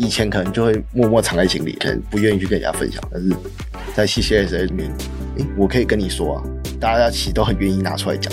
[0.00, 3.02] 以前可能就会默默藏在心里，可能不愿意去跟人家分享。
[3.12, 3.36] 但是
[3.94, 4.88] 在 CCSA 里面，
[5.36, 6.42] 诶，我可以跟你说啊，
[6.80, 8.32] 大家其实都很愿意拿出来讲。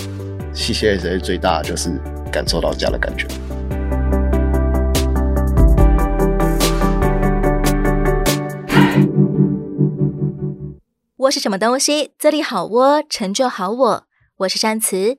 [0.54, 1.90] CCSA 最大的就是
[2.30, 3.26] 感受到家的感觉。
[11.16, 12.12] 窝是什么东西？
[12.16, 14.04] 这里好窝，成就好我。
[14.36, 15.18] 我是山慈。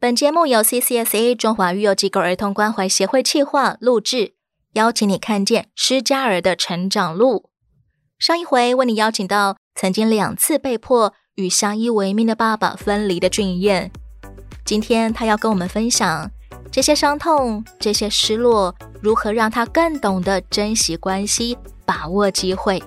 [0.00, 4.37] 本节目由 CCSA 中华育幼机构儿童关怀协会企划录制。
[4.74, 7.50] 邀请你看见施嘉尔的成长路。
[8.18, 13.90] 上一回为你邀请到曾经两次被迫与相依为命的爸爸分离的俊彦，
[14.64, 16.30] 今天他要跟我们分享
[16.70, 22.82] 这些伤痛、这些失落，如何让他更懂得珍惜关系、把握机会。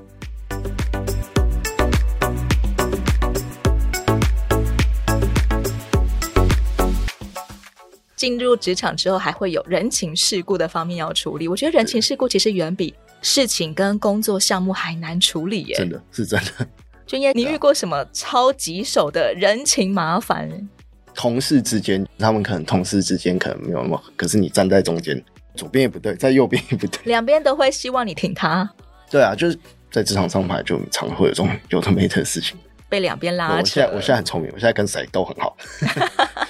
[8.21, 11.47] 进入职场之后，还会有人情世故的方面要处理。
[11.47, 15.75] 我觉得人情世故其实远比事情跟工作项目还难处理耶。
[15.75, 16.67] 真的是真的。
[17.07, 20.69] 君燕，你遇过什么超棘手的人情麻烦？
[21.15, 25.19] 同事之间，他们可能同事之间可能没有那么，可是你站在中间，
[25.55, 28.69] 左边也不对，在右边也不对，两边都会希望你挺他。
[29.09, 29.57] 对啊，就是
[29.91, 32.55] 在职场上牌就常会有这种有的没的事情，
[32.87, 33.55] 被两边拉扯。
[33.55, 35.57] 我现在我现在很聪明，我现在跟谁都很好。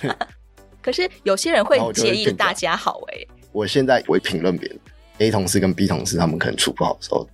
[0.82, 3.28] 可是有些人会介意大家好哎、欸。
[3.52, 4.80] 我现在会评论别人
[5.20, 7.28] ，A 同事跟 B 同事他们可能处不好的时候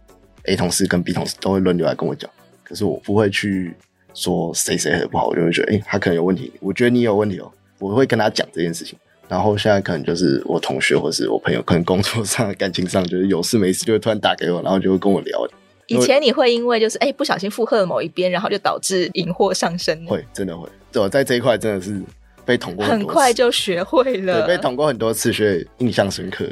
[0.44, 2.30] ，A 同事跟 B 同事都会轮流来跟我讲。
[2.64, 3.74] 可是我不会去
[4.14, 8.98] 说谁谁的不好，我就会觉得，哎、欸，他可能有问题，我觉得你有问题哦，我会跟他讲这件事情。
[9.30, 15.48] 然后现在可能就是我同学或是我朋友，可能工作上、感情上，就是有事没事就会突然打给我，然后就会跟我聊。
[15.88, 20.06] 以前你会因为就是哎、欸、不小心附和了某一边，然后就导致引祸上身？
[20.06, 20.68] 会，真的会。
[20.96, 22.02] 我在这一块真的是。
[22.48, 24.46] 被捅过很，很快就学会了。
[24.48, 26.48] 对，被捅过很多次，所以印象深刻。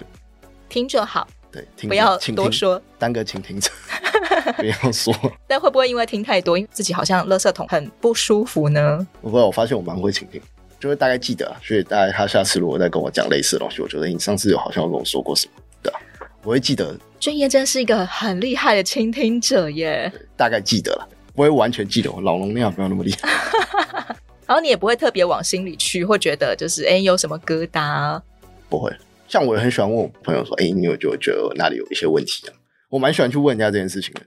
[0.68, 3.72] 听就好，对，听不要多说，当个倾听者，
[4.58, 5.16] 不要说。
[5.48, 9.08] 但会不会因为听太多，因为自己好像垃圾桶很不舒服呢？
[9.22, 10.42] 不会，我发现我蛮会倾听，
[10.82, 16.00] 就会大概记得，所以大概他下次如果再跟我讲类似的东西，我觉得你上次有好像有跟我说过什么，对啊，
[16.44, 16.94] 我会记得。
[17.22, 24.16] 俊彦真是一个很厉害的倾听者耶，大概记得了，不会完全记得，我脑容量没有那么厉害。
[24.48, 28.22] 然后你也不会特别往心里去，会觉得就是哎，有什么疙瘩？
[28.70, 28.92] 不会。
[29.28, 32.54] 像我也很喜欢问我朋友说，哎，你有就觉得哪里有一些问题啊？
[32.90, 34.22] 我蛮喜欢去问人家这件事情的。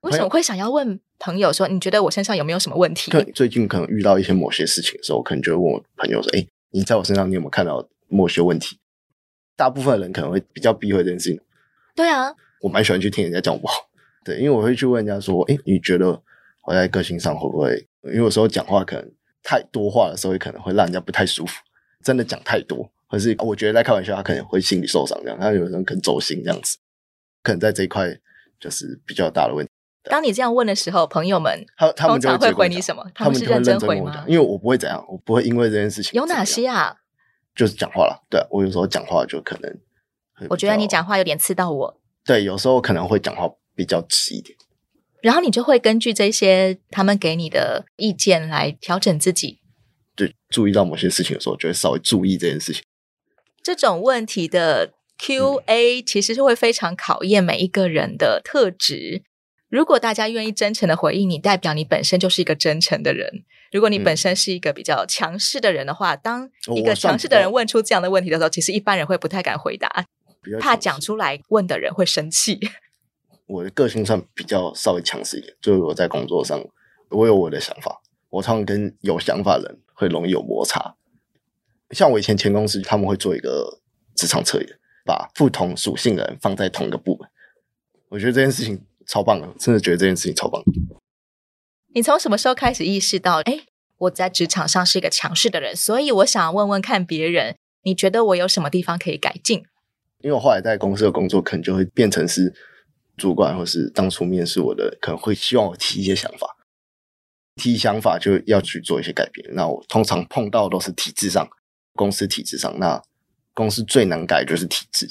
[0.00, 3.10] 为什么会想要问朋友说，你觉得我身上有没有什么问题？
[3.10, 8.78] 对， 最近可能遇到一些某些事情的时候，我可能就会问我朋友说，哎，你在我身上你有没有看到某些问题？
[9.54, 11.38] 大部分人可能会比较避讳这件事情。
[11.94, 13.74] 对啊，我蛮喜欢去听人家讲我不好。
[14.24, 16.22] 对，因为我会去问人家说，哎，你觉得
[16.64, 17.86] 我在个性上会不会？
[18.04, 19.12] 因为有时候讲话可能。
[19.48, 21.54] 太多话的时候，也可能会让人家不太舒服。
[22.04, 25.38] 真的讲太多，或是我觉得在开玩笑，他可能会心理受伤这样。
[25.40, 26.76] 他有人可能走心这样子，
[27.42, 28.14] 可能在这一块
[28.60, 29.72] 就是比较大的问题。
[30.02, 33.02] 当你这样问的时候，朋友们他他们就会，会回你什么？
[33.14, 34.22] 他们是认真回吗？
[34.28, 36.12] 因为我不会怎样，我不会因为这件事情。
[36.12, 36.94] 有哪些啊？
[37.54, 38.22] 就是讲话了。
[38.28, 39.78] 对，我有时候讲话就可能，
[40.50, 42.00] 我觉得你讲话有点刺到我。
[42.22, 44.54] 对，有时候可能会讲话比较直一点。
[45.20, 49.58] 然后你就会根据这些他们给你的意见来调整自己，
[50.14, 52.82] 对，注意到某些事情的时候，就会稍微注意这件事情。
[53.62, 59.22] 这种问题的 Q&A 其实是会非常考验每一个人的特质。
[59.68, 63.44] 如果大家愿意真诚的回应你，代表你本身就是一个真诚的人。
[63.70, 70.06] 如果你本身是一个比较强势的人的话，当一个强势的人问出这样的问题的时候，其实一般人会不太敢回答，
[70.58, 72.58] 怕讲出来问的人会生气。
[73.48, 76.62] 我的个性上比较稍微强势一点，就是我在工作上，
[77.08, 80.96] 我有我的想法，我常常跟有想法的人会容易有摩擦。
[81.92, 83.80] 像我以前前公司，他们会做一个
[84.14, 84.68] 职场测验，
[85.06, 87.26] 把不同属性的人放在同一个部门。
[88.10, 90.62] 我觉得这件事情超棒的，真的觉得这件事情超棒。
[91.94, 93.60] 你从什么时候开始意识到，哎，
[93.96, 99.64] 我在职场上是一个强势的人，所以我想问问看别人，你觉得我有什么地方可以改进？
[100.18, 102.52] 因为我后来在公司的工作，可能就会变成是。
[103.18, 106.56] 主管或是当初面试我的，可能会希望我提一些想法，
[107.56, 109.46] 提想法就要去做一些改变。
[109.52, 111.46] 那我通常碰到都是体制上，
[111.94, 113.02] 公司体制上，那
[113.52, 115.06] 公司最难改就是体制，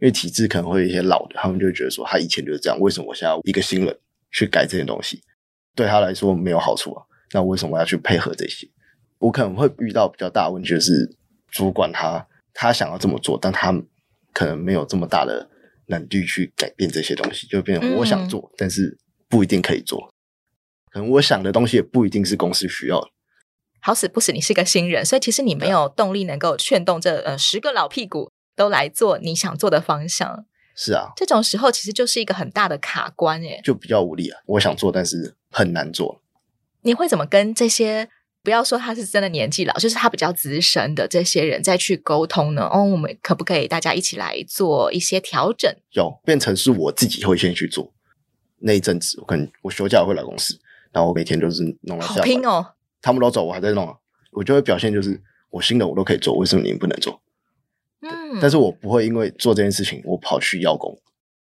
[0.00, 3.98] 因为体制可能会有一些老的，他们就觉得说他以前就是这样，为什么我现在一个新人
[4.30, 5.20] 去改这些东西，
[5.74, 7.04] 对他来说没有好处啊？
[7.32, 8.66] 那为什么要去配合这些？
[9.18, 11.16] 我可能会遇到比较大的问题，就是
[11.50, 13.74] 主管他他想要这么做，但他
[14.32, 15.50] 可能没有这么大的。
[15.88, 18.96] 能力去改变这些东西，就变成我想做，嗯、但是
[19.28, 20.12] 不一定可以做。
[20.90, 23.08] 可能我想的东西也不一定是公司需要的。
[23.80, 30.46] 好死不死，你是个新人，所以其实你没有动力能够劝动这呃十个老屁股都来做你想做的方向。
[30.74, 34.40] 是啊，这种时候其实就是一个很大的卡关诶，就比较无力啊。
[34.46, 36.22] 我想做，但是很难做。
[36.82, 38.08] 你会怎么跟这些
[38.42, 42.68] 不要说他是真的年纪老，就是他比较资深的这些人再去沟通呢？
[42.72, 45.70] 哦，我们可不可以大家一起来做一些调整？
[45.92, 47.92] 有变成是我自己会先去做。
[48.60, 50.58] 那一阵子，我可能我休假会来公司，
[50.92, 52.16] 然后我每天就是弄到下班。
[52.16, 52.66] 好拼哦！
[53.00, 53.94] 他们都走，我还在弄啊，
[54.32, 55.20] 我就会表现就是
[55.50, 57.20] 我新的我都可以做，为什么你们不能做？
[58.00, 60.96] 嗯，但是我不会因为做这件事情我跑去邀功，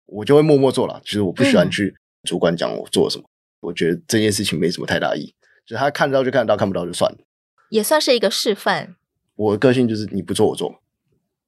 [0.05, 1.01] 我就会默默做了。
[1.03, 3.29] 其实我不喜欢去主管讲我做了什么，嗯、
[3.61, 7.17] 我觉得这件事情没什么太大意义，就他看得到就看得到，看不到就算了。
[7.69, 8.95] 也算是一个示范。
[9.35, 10.81] 我的个性就是你不做我做，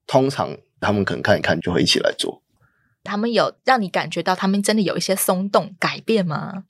[0.07, 2.41] 通常他们可能看一看就会一起来做。
[3.03, 6.63] 他们有让你感觉到他们真的有一些松动改变吗？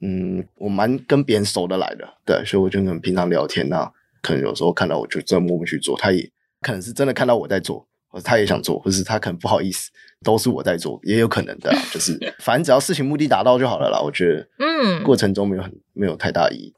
[0.00, 6.30] 嗯，我蛮跟别人熟得来的，对，所以我就跟平常聊天啊，可能有时候看到我就真的默默去做，他也
[6.60, 9.90] 可能是真的看到我在做，或者他也想做，或是他可能不好意思，
[10.22, 13.98] 都是我在做，也有可能的，就是 反正只要事情目的达到就好了啦。
[14.00, 16.74] 我觉得，嗯，过程中没有很没有太大意义，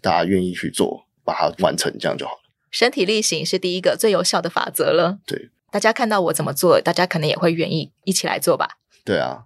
[0.00, 2.40] 大家愿意去做，把它完成，这样就好了。
[2.70, 5.18] 身体力行是第一个最有效的法则了。
[5.26, 5.50] 对。
[5.70, 8.78] 大家看到我怎么做，大家可能也会愿意一起来做吧。
[9.04, 9.44] 对啊，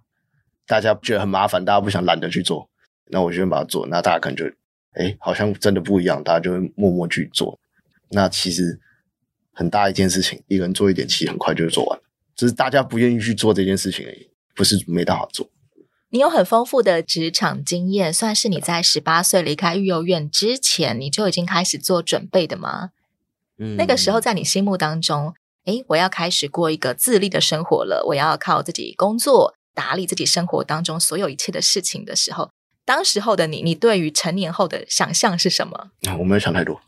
[0.65, 2.69] 大家觉得很麻烦，大家不想懒得去做，
[3.07, 4.45] 那我先把它做，那大家可能就，
[4.93, 7.59] 哎，好像真的不一样，大家就会默默去做。
[8.11, 8.79] 那其实
[9.53, 11.99] 很大一件事情，一个人做一点，其实很快就会做完，
[12.35, 15.49] 只是大家不愿意去做这件事情而已，不是没办法做。
[16.09, 22.91] 你有很丰富的职场经验，算是你在十八岁离开育幼院之前，你就已经开始做准备的吗？
[23.57, 25.33] 嗯，那个时候在你心目当中。
[25.65, 28.03] 诶，我要开始过一个自立的生活了。
[28.07, 32.51] 我要靠自己工作，打理自己生活当中所有一切的事情的时候，
[32.83, 35.91] 当时候的你，你对于成年后的想象是什么？
[36.19, 36.81] 我没有想太多。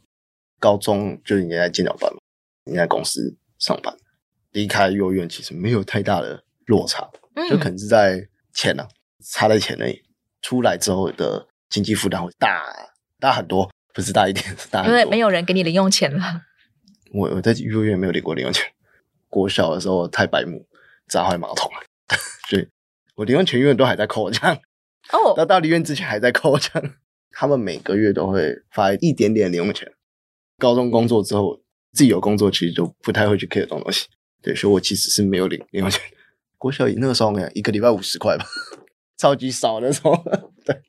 [0.59, 2.19] 高中就已经在尖角班嘛，
[2.65, 3.95] 应该在公司上班。
[4.51, 8.89] 离开幼儿园其实没有太大的落差，嗯、就可能是在钱呢、啊，
[9.23, 10.01] 差在钱而已。
[10.41, 12.63] 出来之后的经济负担会大
[13.19, 14.97] 大很多，不是大一点，是大很多。
[14.97, 16.41] 因为没有人给你零用钱了。
[17.13, 18.65] 我我在幼儿园没有领过零用钱，
[19.27, 20.65] 国小的时候太白目，
[21.07, 21.79] 砸坏马桶了，
[22.47, 22.67] 所以
[23.15, 24.55] 我零用钱永远都还在扣这样。
[25.11, 26.93] 哦， 那到离院之前还在扣这样。
[27.31, 29.91] 他们每个月都会发一点点零用钱。
[30.57, 31.59] 高中工作之后，
[31.95, 34.05] 自己有工作，其实就不太会去 care 这种东西。
[34.41, 36.01] 对，所以我其实是没有领零用钱。
[36.57, 38.45] 国小那个时候，一个礼拜五十块吧，
[39.17, 40.15] 超级少的时候。
[40.65, 40.81] 对，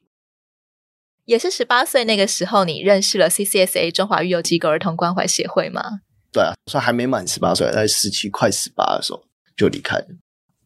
[1.24, 6.00] 也是十八岁那个时候，你认识了 CCSA 中华育幼机构儿童关怀协会吗？
[6.32, 9.24] 对啊，算还没满十八岁，在十七快十八的时候
[9.56, 10.06] 就离开了。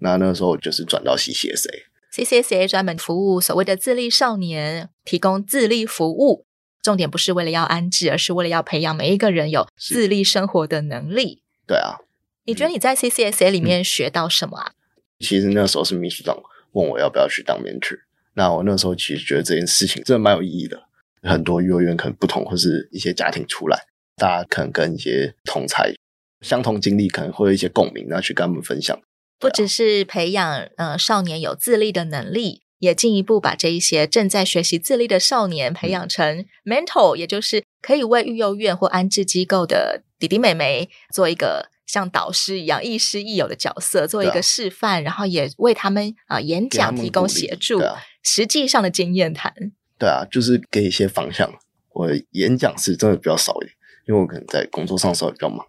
[0.01, 6.47] 那那个时候就是转到 CCSA，CCSA 专门服务所谓的自立少年，提供自立服务。
[6.83, 11.43] 重点不是为了要安置，而是为了要培养每一个人有自立生活的能力。
[11.67, 11.99] 对啊，
[12.45, 14.73] 你觉得你在 CCSA 里面学到什么啊？
[14.73, 14.75] 嗯，
[15.21, 16.37] 其实那时候是秘书长
[16.73, 17.99] 问我要不要去当 mentor，
[18.35, 20.85] 那我那时候其实觉得这件事情真的蛮有意义的。
[21.23, 23.87] 很多幼儿园可能不同，或是一些家庭出来。
[24.17, 25.95] 大家可能跟一些同才
[26.41, 28.99] 相同经历，可能会有一些共鸣，那去跟他们分享。
[29.39, 49.55] 不只是培养呃少年有自立的能力，也进一步把这一些正在学习自立的少年培养成 mentor，、嗯、也就是可以为育幼院或安置机构的弟弟妹妹做一个像导师一样亦师亦友的角色，做一个示范，啊、然后也为他们啊、呃、演讲提供协助，啊、实际上的经验谈。
[49.97, 51.53] 对啊，就是给一些方向。
[51.93, 53.75] 我演讲是真的比较少一点。
[54.07, 55.65] 因为我可能在工作上稍微比较忙，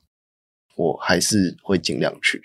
[0.75, 2.41] 我还是会尽量去。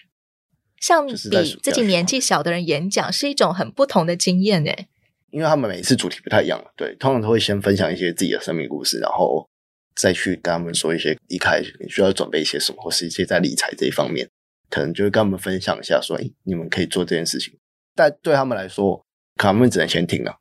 [0.80, 4.88] 像比自己年纪小的人演讲，是一种很不同的经验诶。
[5.30, 9.48] 因为他们每次主题不太一样，对，通常都会先分享一些自己的生命故事，然后
[9.94, 14.28] 再去跟他们说一些一开始你需要准备一些什么，或是一些在理财这一方面，
[14.70, 17.58] 可能就会跟他们分享一下，说，诶，你们可以做这件事情。
[17.94, 19.04] 但对他们来说，
[19.36, 20.38] 可能他们只能先听了，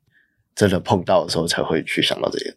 [0.54, 2.56] 真的碰到的时候才会去想到这些。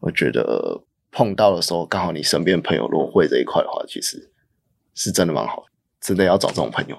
[0.00, 0.82] 我觉得。
[1.12, 4.34] 碰到的时候，刚好你身边朋友如果会这一块的话，其实
[4.94, 5.68] 是真的蛮好的，
[6.06, 6.96] 真的要找这种朋友。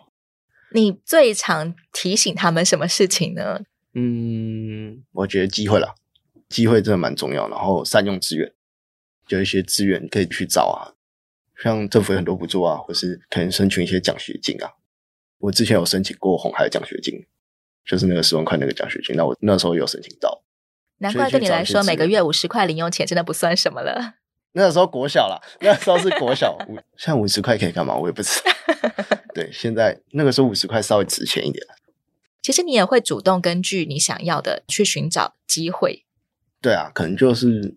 [0.74, 3.62] 你最常提醒他们什么事情呢？
[3.94, 5.96] 嗯，我觉得机会啦，
[6.50, 7.48] 机会真的蛮重要。
[7.48, 8.52] 然后善用资源，
[9.30, 10.92] 有一些资源可以去找啊，
[11.64, 14.74] 像政府有很多补助啊，或是可能申请一些奖学金啊。
[15.38, 17.26] 我之前有申请过红海奖学金，
[17.86, 20.44] 就是那个十万块那个奖学金，那我那时候有申请到。
[20.98, 24.16] 难怪对你来说，每个月五十块零用钱真的不算什么了。
[24.52, 26.58] 那个时候国小啦，那时候是国小，
[26.98, 27.96] 现在五十块可以干嘛？
[27.96, 28.52] 我也不知道。
[29.38, 31.64] 对，现在那个时候五十块稍微值钱一点。
[32.42, 36.06] 其实你也会主动根据你想要的去寻找机会。
[36.60, 37.76] 对啊，可能就是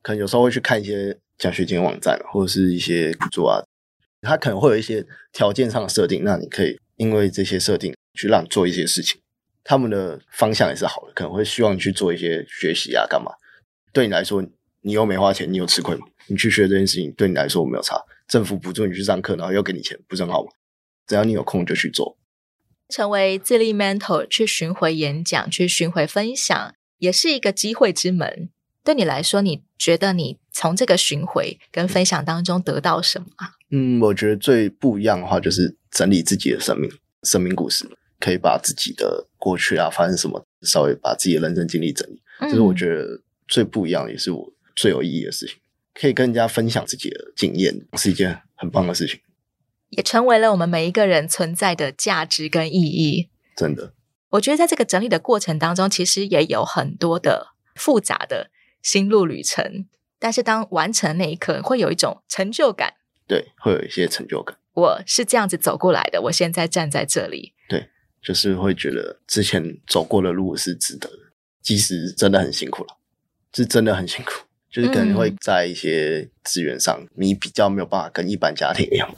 [0.00, 3.64] 可能有时候会去看一些奖学金网站，或者是一些补助啊，
[4.20, 9.20] 它可能会有一些条件上的设定，那你可以因为这些设定去让你做一些事情。
[9.64, 13.32] 他们的方向也是好的，可能会希望你去做一些学习啊，干嘛？
[13.92, 14.40] 对你来说，
[14.82, 16.06] 你又没花钱，你有吃亏吗？
[16.28, 18.00] 你去学这件事情，对你来说我没有差。
[18.28, 20.50] 政府补助你去上课，然后又给你钱，不是很好吗？
[21.06, 22.18] 只要你有空就去做。
[22.88, 28.50] 成为自立 mentor，去巡回演讲，去巡回分享，也是一个机会之门。
[28.84, 33.52] 对你来说，你觉得你从这个巡回跟分享当中得到什么啊？
[33.70, 36.90] 嗯，我觉得最不一样的话，就是整理自己的生命、
[37.22, 37.88] 生命故事。
[38.18, 45.54] 可以把自己的过去啊，发生什么，稍微把自己的人生经历整理，这是我觉得最不一样，也是我最有意义的事情。
[45.92, 49.20] 可以跟人家分享自己的经验，是一件很棒的事情，
[49.96, 53.30] 也成为了我们每一个人存在的价值跟意义。
[53.56, 53.94] 真的，
[54.30, 58.50] 我觉得在这个整理的过程当中，其实也有很多的复杂的
[58.82, 59.86] 心路旅程，
[60.18, 62.94] 但是当完成那一刻，会有一种成就感。
[63.26, 64.56] 对，会有一些成就感。
[64.74, 67.54] 我是这样子走过来的，我现在站在这里。
[67.68, 67.88] 对。
[68.22, 71.16] 就是会觉得之前走过的路是值得的，
[71.62, 72.96] 即使真的很辛苦了，
[73.54, 74.32] 是真的很辛苦。
[74.68, 79.14] 就是可能会在一些资源上，嗯、你比较没有办法跟一般家庭一样，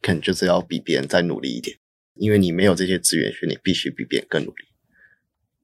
[0.00, 1.76] 可能就是要比别人再努力一点，
[2.14, 4.64] 因为你没有这些资源，所以你必须比别人更努力。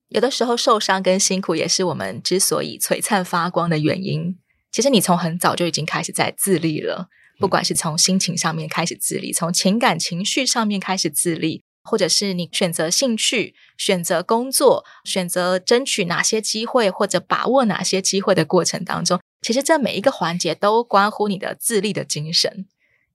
[0.08, 4.36] 有的时候受伤跟辛苦也是我们之所以璀璨发光的原因。
[4.70, 7.08] 其实你从很早就已经开始在自立了，
[7.38, 11.62] 不管是从心情上面开始自立，从情感情绪上面开始自立。
[11.84, 22.66] 或者是你选择兴趣、选择工作、选择争取哪些机会，或者把握哪些机会的过程当中，其实这每一个环节都关乎你的自立的精神。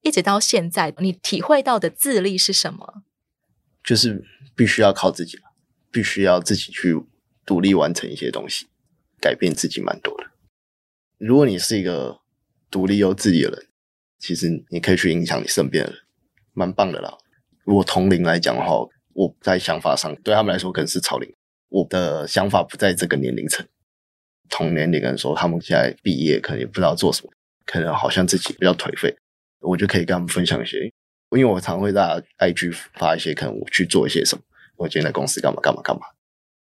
[0.08, 3.04] 一直到现在，你体会到的自立是什么？
[3.84, 4.24] 就是
[4.56, 5.38] 必须要靠自己，
[5.92, 6.96] 必须要自己去
[7.46, 8.68] 独立完成一些东西，
[9.20, 10.28] 改变自己蛮多的。
[11.18, 12.22] 如果你是一个
[12.72, 13.68] 独立又自立的人，
[14.18, 16.02] 其实你可以去影响你身边的人，
[16.54, 17.18] 蛮棒的啦。
[17.66, 21.30] 如果同龄来讲的话，我在想法上对他们来说可能是超龄。
[21.70, 23.68] 我的想法不在这个年龄层。
[24.50, 27.32] 同年龄人说他们现在毕业，可能也不知道做什么，
[27.66, 29.18] 可能好像自己比较颓废，
[29.62, 30.92] 我就可以跟他们分享一些。
[31.32, 34.42] 因为我常会在 IG 发一些，可能我去做一些什么，
[34.78, 36.02] 我今天在公司干嘛干嘛干嘛。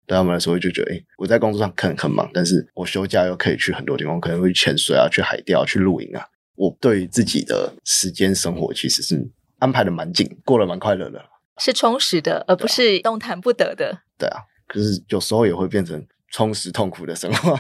[0.06, 6.26] 对他们来说，就觉得，诶，我在工作上可能很忙，但是我休假又可以去很多地方，可能会潜水啊，去海钓，去露营啊。
[6.56, 9.30] 我对自己的时间生活其实是。
[9.60, 11.24] 安排的蛮紧，过得蛮快乐的，
[11.56, 14.00] 是充实的，而不是动弹不得的。
[14.18, 17.58] 对啊，可是有时候也会变成充实痛苦的生活。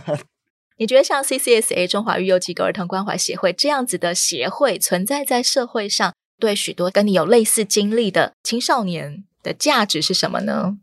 [0.76, 10.78] 你觉得像 CCSA 中华育幼机构儿童关怀协会这样子的协会存在在社会上，对许多跟你有类似经历的青少年的价值是什么呢？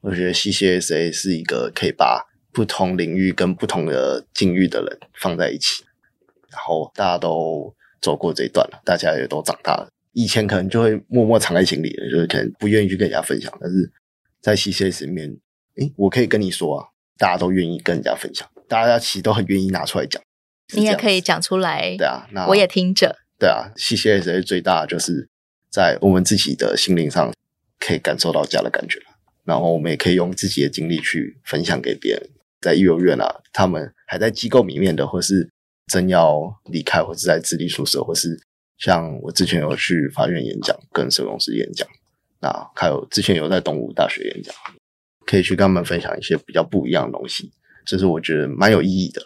[0.00, 5.84] 我觉得 CCSA 是一个可以把不同领域跟不同的境遇的人放在一起，
[6.50, 9.90] 然后大家都走过这一段了，大家也都长大了。
[10.12, 13.52] 以前可能就会默默藏在心里，就是可能不愿意去跟人家分享。
[13.60, 13.92] 但是
[14.40, 15.28] 在 CCS 里面，
[15.76, 20.22] 诶，我可以跟你说啊，大家都愿意跟人家分享，大家其实都很愿意拿出来讲。
[20.74, 23.16] 你也可以讲出来，对啊，那我也听着。
[23.38, 25.28] 对啊，CCS 最大的就是
[25.68, 27.34] 在我们自己的心灵上
[27.80, 29.00] 可以感受到家的感觉，
[29.44, 32.30] 然后我们也可以用自己的经历去分享给别人。
[32.60, 35.50] 在幼儿园啊，他们还在机构里面的，或是
[35.88, 38.40] 真要离开，或是在自立宿舍，或是。
[38.78, 41.86] 像我之前有去法院演讲，跟社工师演讲，
[42.40, 44.54] 那还有之前有在东吴大学演讲，
[45.26, 47.52] 可以去跟他们分享一些比较不一样的东西，
[47.84, 49.22] 这是我觉得蛮有意义的。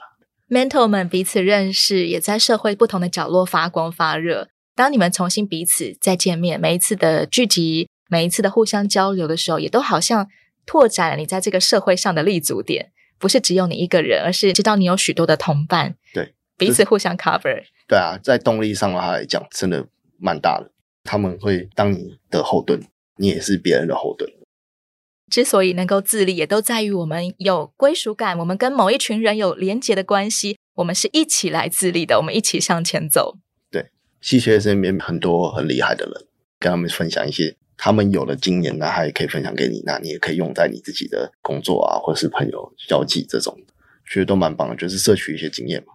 [0.49, 4.49] Mentor 们彼此认识，也在社会不同的角落发光发热。
[4.75, 10.29] 当你们重新彼此再见面，每一次的聚集，每一次的互相交流的时候，也都好像
[10.67, 17.63] 拓展了你在这个社会上的立足点，不是只有你一个人，而是知道你有许多的同伴，对，彼此互相 cover。
[17.89, 19.87] 对啊，在动力上的话来讲，真的
[20.19, 20.71] 蛮大的。
[21.05, 22.81] 他们会当你的后盾，
[23.17, 24.31] 你也是别人的后盾。
[25.35, 33.37] 之所以能够自立，也都在于我们有归属感，我们跟某一群人有连结的关系，我们是一起来自立的，我们一起向前走。
[33.69, 36.15] 对，系学生里面很多很厉害的人，
[36.61, 43.59] 跟他们分享一些他们有的经验，那他也可以分享给你，那你也可以用在你自己的工作啊，或是朋友交际这种，
[44.09, 45.95] 觉得都蛮棒的，就是摄取一些经验嘛。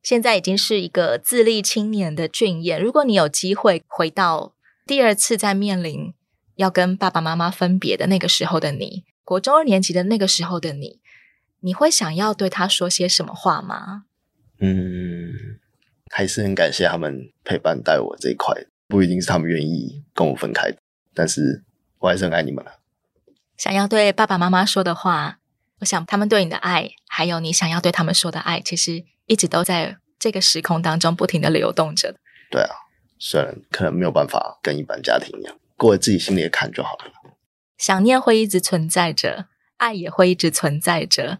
[0.00, 2.80] 现在已经是一个自立青年的俊彦。
[2.80, 4.54] 如果你有机会回到
[4.86, 6.14] 第二次再面临
[6.56, 11.00] 要跟爸爸妈妈分别的那个时候的你，国中二年级的那个时候的你，
[11.60, 14.04] 你会想要对他说些什么话吗？
[14.58, 15.32] 嗯，
[16.10, 18.54] 还是很感谢他们陪伴带我这一块，
[18.88, 20.74] 不一定是他们愿意跟我分开，
[21.14, 21.62] 但是
[22.00, 22.80] 我还是很爱你们了。
[23.56, 25.38] 想要对爸爸妈妈说的话，
[25.78, 29.04] 我想他们对你的爱，还有你想要对他们说的爱，其实。
[29.28, 32.14] 一直都在这个时空当中不停的流动着。
[32.48, 32.70] 对啊，
[33.18, 37.12] 虽然可能没有办法跟一般家庭一样过了自己心里的坎就好了。
[37.78, 41.38] 想念会一直存在着，爱也会一直存在着，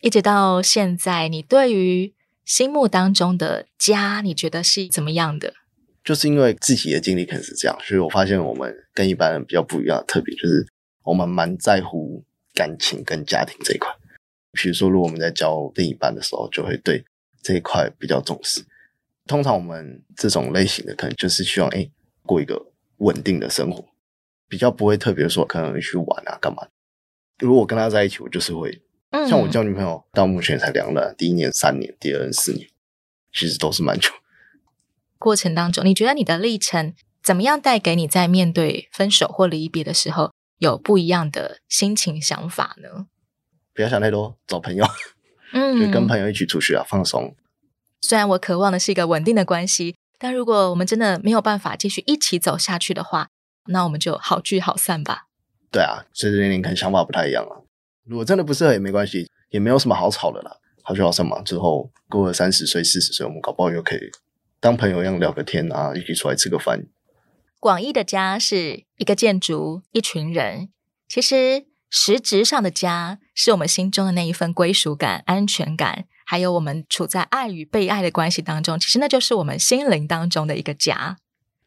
[0.00, 1.28] 一直到现在。
[1.28, 2.14] 你对于
[2.44, 5.54] 心目当中的家，你觉得是怎么样的？
[6.02, 10.64] 就是因为自己的经历可能是这样，所以我发现我们跟一般人比较不一样的特别，就是
[11.02, 13.90] 我们蛮在乎感情跟家庭这一块。
[14.52, 17.04] 比如说，如果我们在交另一半的时候，就会对
[17.42, 18.64] 这一块比较重视。
[19.26, 21.90] 通常我们这种类型的，可能就是希望哎
[22.22, 23.84] 过一个稳定的生活。
[24.48, 26.68] 比较不会特别说可能去玩啊干嘛。
[27.38, 28.80] 如果我跟他在一起，我就是会，
[29.28, 32.68] 像我交女朋友到目前才两任，第一年三年，第二年四年，
[33.32, 34.10] 其实都是蛮久。
[35.18, 43.08] 过程当中，你觉得你的历程怎么样带给你在面对分手或离别的时候有不一样的心情想法呢？
[43.74, 44.86] 不要想太多，找朋友，
[45.52, 47.34] 嗯， 就跟朋友一起出去啊，放松。
[48.00, 53.28] 虽然我渴望的是一个稳定的关系，但如果我们真的没有办法继续一起走下去的话，
[53.66, 55.26] 那我们就好聚好散吧。
[55.70, 57.64] 对啊，随着年龄可能想法不太一样了。
[58.04, 60.56] 如果真的不适合也没关系，也没有什么好吵的啦。
[60.82, 61.42] 好聚好散嘛。
[61.42, 64.00] 之后过了三十岁、四十岁，我们搞不好又可以
[64.60, 66.86] 当朋友一样聊个天啊，一起出来吃个饭。
[67.58, 70.68] 广义的家是一个建筑、一群人。
[71.08, 78.78] 其实实质上的家是我们心中的那一份归属感、安全感，还有我们处在爱与被爱的关系当中。
[78.78, 81.16] 其实那就是我们心灵当中的一个家。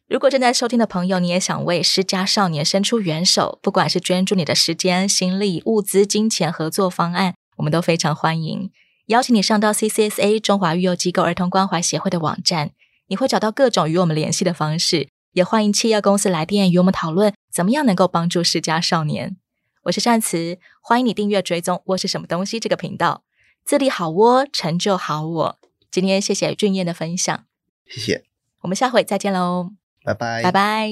[0.08, 8.72] 如果正在收听的朋友，你也想为失家少年伸出援手，不管是捐助你的时间、心力、物资、金钱、合作方案，我们都非常欢迎。
[9.06, 12.72] 邀请你上到 CCSA 中华育幼机构儿童关怀协会的网站，
[13.08, 15.10] 你会找到各种与我们联系的方式。
[15.34, 19.38] 也欢迎企业公司来电与我们讨论，怎么样能够帮助失家少年。
[19.84, 23.24] 我是善慈，欢迎你订阅追踪“我是什么东西”这个频道，
[23.66, 25.60] 自立好窝成就好我。
[25.92, 27.46] 今天谢谢俊彦的分享。
[27.88, 28.24] 谢谢。
[28.62, 29.72] 我们下回再见喽。
[30.04, 30.44] 拜拜。
[30.44, 30.89] 拜拜。